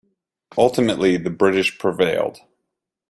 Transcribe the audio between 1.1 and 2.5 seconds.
the British prevailed.